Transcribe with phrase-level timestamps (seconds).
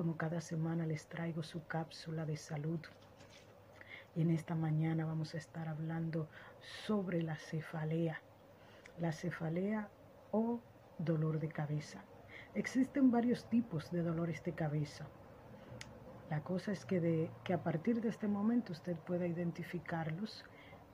[0.00, 2.80] como cada semana les traigo su cápsula de salud.
[4.16, 6.26] Y en esta mañana vamos a estar hablando
[6.86, 8.18] sobre la cefalea.
[8.98, 9.90] La cefalea
[10.30, 10.58] o
[10.96, 12.02] dolor de cabeza.
[12.54, 15.04] Existen varios tipos de dolores de cabeza.
[16.30, 20.46] La cosa es que, de, que a partir de este momento usted pueda identificarlos,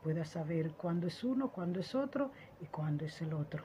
[0.02, 3.62] pueda saber cuándo es uno, cuándo es otro y cuándo es el otro.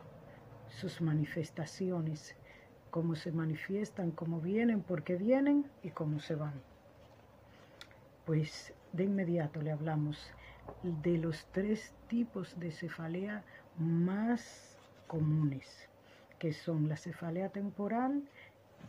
[0.67, 2.35] Sus manifestaciones,
[2.91, 6.53] cómo se manifiestan, cómo vienen, por qué vienen y cómo se van.
[8.25, 10.31] Pues de inmediato le hablamos
[10.83, 13.43] de los tres tipos de cefalea
[13.77, 15.89] más comunes,
[16.37, 18.23] que son la cefalea temporal,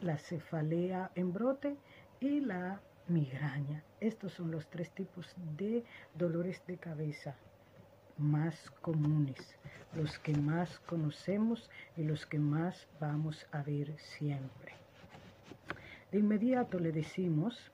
[0.01, 1.77] la cefalea en brote
[2.21, 3.83] y la migraña.
[4.01, 7.37] Estos son los tres tipos de dolores de cabeza
[8.19, 9.57] más comunes,
[9.95, 14.73] los que más conocemos y los que más vamos a ver siempre.
[16.11, 17.71] De inmediato le decimos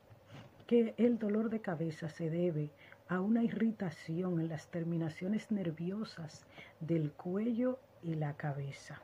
[0.66, 2.70] que el dolor de cabeza se debe
[3.08, 6.44] a una irritación en las terminaciones nerviosas
[6.80, 9.00] del cuello y la cabeza.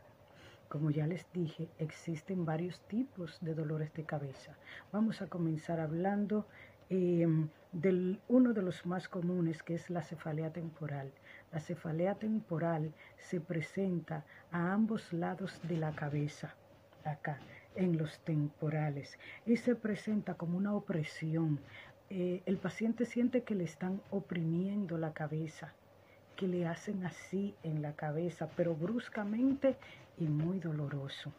[0.68, 4.56] Como ya les dije, existen varios tipos de dolores de cabeza.
[4.92, 6.46] Vamos a comenzar hablando
[6.90, 7.26] eh,
[7.74, 11.10] de uno de los más comunes, que es la cefalea temporal.
[11.52, 16.54] La cefalea temporal se presenta a ambos lados de la cabeza,
[17.04, 17.40] acá,
[17.74, 21.58] en los temporales, y se presenta como una opresión.
[22.10, 25.74] Eh, el paciente siente que le están oprimiendo la cabeza,
[26.36, 29.76] que le hacen así en la cabeza, pero bruscamente
[30.16, 31.32] y muy doloroso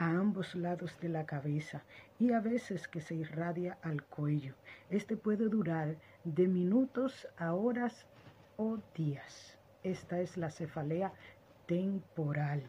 [0.00, 1.82] a ambos lados de la cabeza
[2.18, 4.54] y a veces que se irradia al cuello.
[4.88, 8.06] Este puede durar de minutos a horas
[8.56, 9.58] o días.
[9.82, 11.12] Esta es la cefalea
[11.66, 12.62] temporal.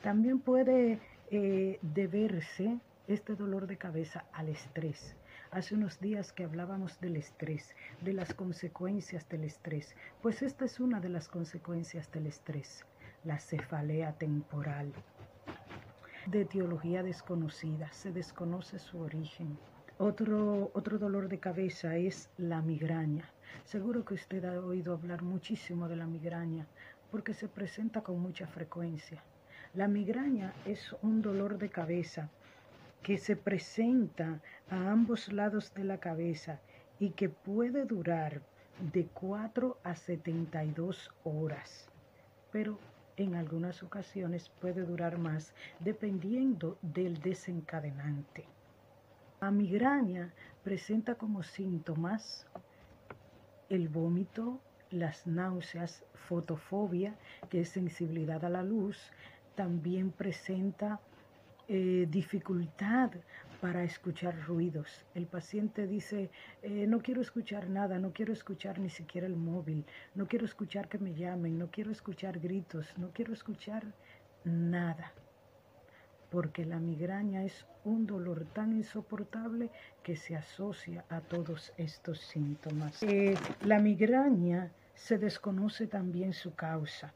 [0.00, 1.00] También puede
[1.32, 5.16] eh, deberse este dolor de cabeza al estrés.
[5.50, 10.78] Hace unos días que hablábamos del estrés, de las consecuencias del estrés, pues esta es
[10.78, 12.84] una de las consecuencias del estrés,
[13.24, 14.92] la cefalea temporal.
[16.26, 19.58] De etiología desconocida, se desconoce su origen.
[19.98, 23.30] Otro, otro dolor de cabeza es la migraña.
[23.64, 26.66] Seguro que usted ha oído hablar muchísimo de la migraña
[27.10, 29.22] porque se presenta con mucha frecuencia.
[29.74, 32.28] La migraña es un dolor de cabeza
[33.02, 34.40] que se presenta
[34.70, 36.60] a ambos lados de la cabeza
[36.98, 38.42] y que puede durar
[38.92, 41.88] de 4 a 72 horas,
[42.52, 42.78] pero
[43.18, 48.46] en algunas ocasiones puede durar más dependiendo del desencadenante.
[49.40, 52.46] La migraña presenta como síntomas
[53.68, 57.14] el vómito, las náuseas, fotofobia,
[57.50, 58.98] que es sensibilidad a la luz,
[59.54, 61.00] también presenta
[61.68, 63.10] eh, dificultad
[63.60, 65.04] para escuchar ruidos.
[65.14, 66.30] El paciente dice,
[66.62, 70.88] eh, no quiero escuchar nada, no quiero escuchar ni siquiera el móvil, no quiero escuchar
[70.88, 73.84] que me llamen, no quiero escuchar gritos, no quiero escuchar
[74.44, 75.12] nada.
[76.30, 79.70] Porque la migraña es un dolor tan insoportable
[80.02, 83.02] que se asocia a todos estos síntomas.
[83.02, 87.14] Eh, la migraña se desconoce también su causa,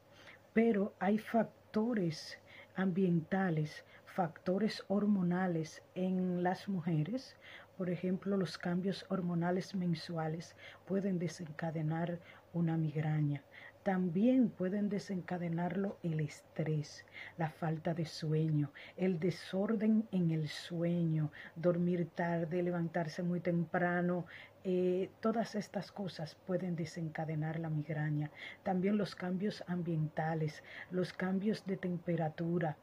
[0.54, 2.38] pero hay factores
[2.74, 3.84] ambientales,
[4.14, 7.34] factores hormonales en las mujeres,
[7.78, 10.54] por ejemplo, los cambios hormonales mensuales
[10.86, 12.18] pueden desencadenar
[12.52, 13.42] una migraña.
[13.82, 17.04] También pueden desencadenarlo el estrés,
[17.38, 24.26] la falta de sueño, el desorden en el sueño, dormir tarde, levantarse muy temprano.
[24.62, 28.30] Eh, todas estas cosas pueden desencadenar la migraña.
[28.62, 32.76] También los cambios ambientales, los cambios de temperatura,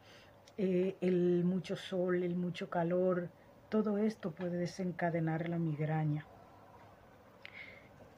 [0.62, 3.30] eh, el mucho sol, el mucho calor,
[3.70, 6.26] todo esto puede desencadenar la migraña.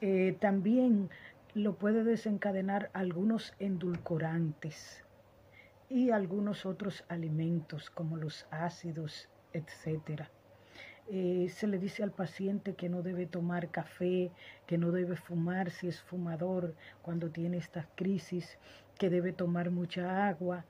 [0.00, 1.08] Eh, también
[1.54, 5.04] lo puede desencadenar algunos endulcorantes
[5.88, 10.22] y algunos otros alimentos como los ácidos, etc.
[11.10, 14.32] Eh, se le dice al paciente que no debe tomar café,
[14.66, 18.58] que no debe fumar si es fumador cuando tiene esta crisis,
[18.98, 20.64] que debe tomar mucha agua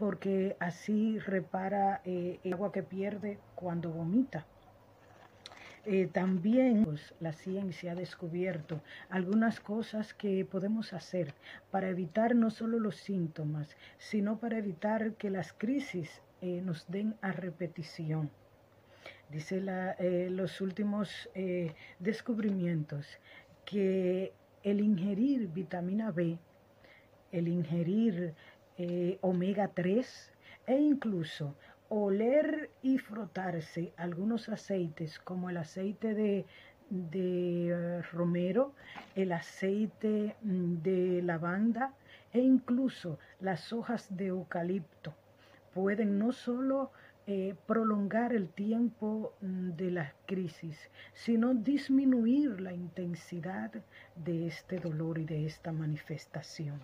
[0.00, 4.46] porque así repara eh, el agua que pierde cuando vomita.
[5.84, 8.80] Eh, también pues, la ciencia ha descubierto
[9.10, 11.34] algunas cosas que podemos hacer
[11.70, 17.14] para evitar no solo los síntomas, sino para evitar que las crisis eh, nos den
[17.20, 18.30] a repetición.
[19.28, 19.60] Dice
[20.30, 21.30] los últimos
[22.00, 23.06] descubrimientos
[23.64, 24.32] que
[24.64, 26.36] el ingerir vitamina B,
[27.30, 28.34] el ingerir
[28.82, 30.32] eh, omega 3
[30.66, 31.54] e incluso
[31.90, 36.46] oler y frotarse algunos aceites como el aceite de,
[37.12, 38.72] eh, romero,
[39.14, 41.92] el aceite mm, de lavanda
[42.32, 45.12] e incluso las hojas de eucalipto
[45.74, 46.90] pueden no solo
[47.26, 53.72] eh, prolongar el tiempo mm, de la crisis, sino disminuir la intensidad
[54.16, 56.80] de este dolor y de esta manifestación.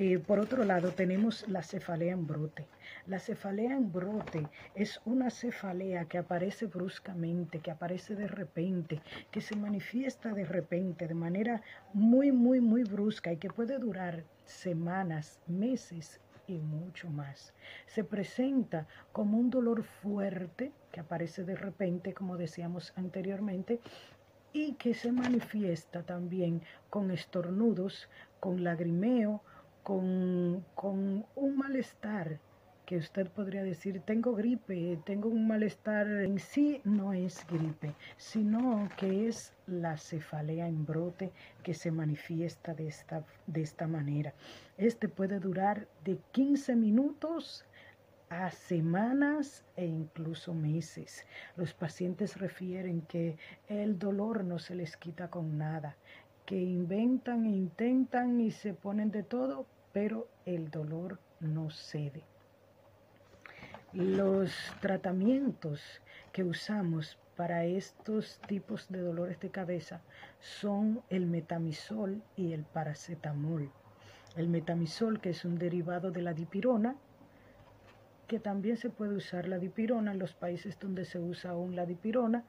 [0.00, 2.68] Eh, por otro lado, tenemos la cefalea en brote.
[3.08, 4.46] La cefalea en brote
[4.76, 9.02] es una cefalea que aparece bruscamente, que aparece de repente,
[9.32, 11.62] que se manifiesta de repente, de manera
[11.94, 17.52] muy, muy, muy brusca y que puede durar semanas, meses y mucho más.
[17.88, 23.80] Se presenta como un dolor fuerte que aparece de repente, como decíamos anteriormente,
[24.52, 28.08] y que se manifiesta también con estornudos,
[28.38, 29.42] con lagrimeo,
[29.82, 30.64] con,
[31.34, 32.38] un malestar
[32.86, 38.88] que usted podría decir, tengo gripe, tengo un malestar, en sí no es gripe, sino
[38.96, 41.30] que es la cefalea en brote
[41.62, 44.32] que se manifiesta de esta, de esta manera.
[44.78, 47.66] Este puede durar de 15 minutos
[48.30, 51.24] a semanas e incluso meses.
[51.56, 53.36] Los pacientes refieren que
[53.68, 55.96] el dolor no se les quita con nada,
[56.48, 62.22] que inventan, intentan y se ponen de todo, pero el dolor no cede.
[63.92, 64.50] Los
[64.80, 65.82] tratamientos
[66.32, 70.00] que usamos para estos tipos de dolores de cabeza
[70.40, 73.70] son el metamisol y el paracetamol.
[74.34, 76.96] El metamisol, que es un derivado de la dipirona,
[78.26, 81.84] que también se puede usar la dipirona en los países donde se usa aún la
[81.84, 82.44] dipirona,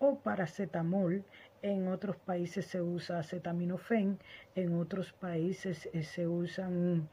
[0.00, 1.24] o paracetamol.
[1.62, 4.18] En otros países se usa acetaminofén,
[4.54, 7.08] en otros países eh, se usan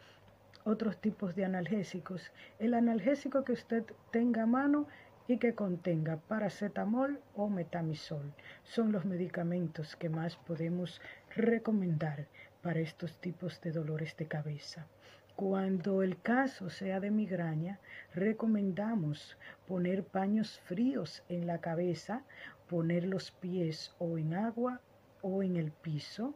[0.63, 2.31] otros tipos de analgésicos.
[2.57, 4.87] El analgésico que usted tenga a mano
[5.27, 11.01] y que contenga paracetamol o metamisol son los medicamentos que más podemos
[11.35, 12.27] recomendar
[12.61, 14.87] para estos tipos de dolores de cabeza.
[15.37, 17.79] Cuando el caso sea de migraña,
[18.15, 19.37] recomendamos
[19.67, 22.23] poner paños fríos en la cabeza,
[22.67, 24.81] poner los pies o en agua
[25.21, 26.35] o en el piso,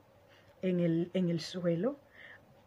[0.62, 2.00] en el, en el suelo,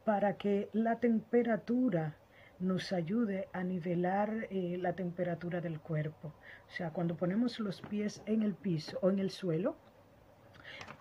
[0.04, 2.16] para que la temperatura
[2.58, 6.28] nos ayude a nivelar eh, la temperatura del cuerpo.
[6.68, 9.76] O sea, cuando ponemos los pies en el piso o en el suelo,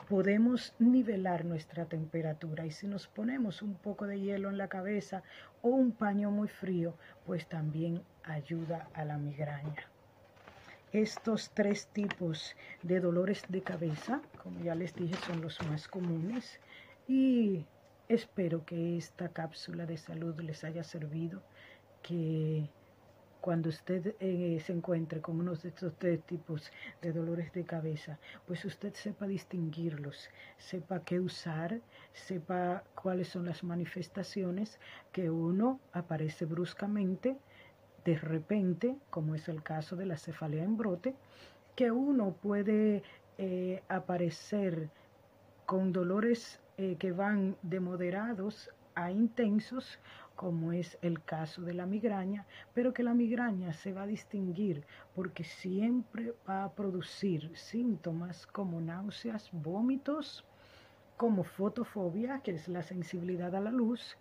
[0.10, 5.24] podemos nivelar nuestra temperatura y si nos ponemos un poco de hielo en la cabeza
[5.62, 6.95] o un paño muy frío,
[7.25, 9.93] pues también ayuda a la migraña.
[10.94, 16.60] Estos tres tipos de dolores de cabeza, como ya les dije, son los más comunes
[17.07, 17.66] y
[18.07, 21.42] espero que esta cápsula de salud les haya servido,
[22.04, 22.69] que
[23.42, 28.19] cuando usted eh, se encuentre con uno de estos tres tipos de dolores de cabeza,
[28.46, 30.30] pues usted sepa distinguirlos,
[30.60, 31.81] sepa qué usar,
[32.13, 34.80] sepa cuáles son las manifestaciones
[35.12, 37.36] que uno aparece bruscamente,
[38.06, 41.16] de repente, como es el caso de la cefalea en brote,
[41.76, 43.04] que uno puede
[43.38, 44.90] eh, aparecer
[45.66, 50.00] con dolores eh, que van de moderados a intensos
[50.36, 54.84] como es el caso de la migraña, pero que la migraña se va a distinguir
[55.16, 60.44] porque siempre va a producir síntomas como náuseas, vómitos,
[61.18, 64.18] como fotofobia, que es la sensibilidad a la luz,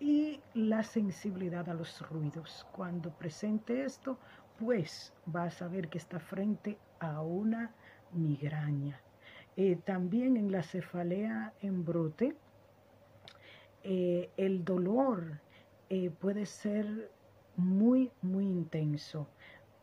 [0.00, 2.66] y la sensibilidad a los ruidos.
[2.72, 4.18] Cuando presente esto,
[4.58, 7.72] pues va a saber que está frente a una
[8.12, 9.00] migraña.
[9.56, 12.34] Eh, también en la cefalea en brote,
[13.84, 15.40] eh, el dolor
[15.90, 17.10] eh, puede ser
[17.56, 19.28] muy, muy intenso,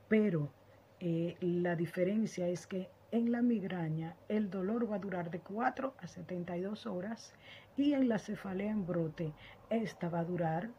[0.07, 0.51] pero
[0.99, 6.07] la diferencia es que en la migraña el dolor va a durar de 4 a
[6.07, 7.33] 72 horas
[7.75, 9.33] y en la cefalea en brote
[9.69, 10.69] esta va a durar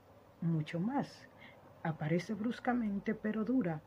[0.40, 1.28] mucho más.
[1.82, 3.80] Aparece bruscamente, pero dura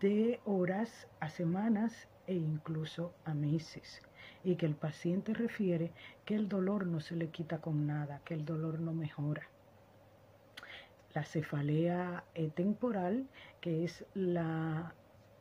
[0.00, 4.02] de horas a semanas e incluso a meses
[4.42, 5.92] y que el paciente refiere
[6.24, 9.48] que el dolor no se le quita con nada, que el dolor no mejora.
[11.14, 12.24] La cefalea
[12.54, 13.28] temporal,
[13.60, 14.94] que es la,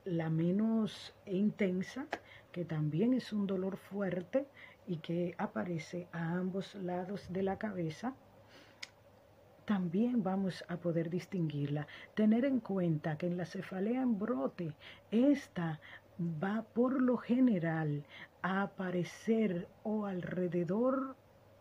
[0.05, 2.07] la menos intensa,
[2.51, 4.47] que también es un dolor fuerte
[4.87, 8.13] y que aparece a ambos lados de la cabeza,
[9.65, 11.87] también vamos a poder distinguirla.
[12.15, 14.73] Tener en cuenta que en la cefalea en brote,
[15.11, 15.79] esta
[16.19, 18.03] va por lo general
[18.41, 21.15] a aparecer o alrededor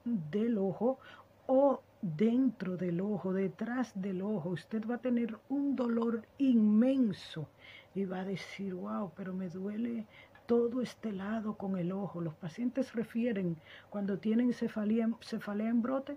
[0.04, 0.98] del ojo
[1.46, 7.48] o dentro del ojo, detrás del ojo, usted va a tener un dolor inmenso
[7.94, 10.06] y va a decir, wow, pero me duele
[10.46, 12.20] todo este lado con el ojo.
[12.20, 13.56] Los pacientes refieren
[13.90, 16.16] cuando tienen cefalea, cefalea en brote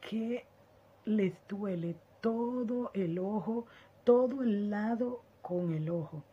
[0.00, 0.44] que
[1.04, 3.66] les duele todo el ojo,
[4.04, 6.24] todo el lado con el ojo.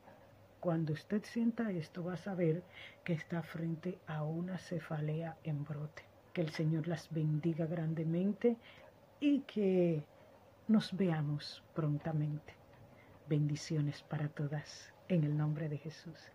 [0.59, 2.63] Cuando usted sienta esto va a saber
[3.03, 6.03] que está frente a una cefalea en brote.
[6.33, 8.57] Que el Señor las bendiga grandemente
[9.19, 10.03] y que
[10.67, 12.64] nos veamos prontamente.
[13.27, 16.34] Bendiciones para todas en el nombre de Jesús.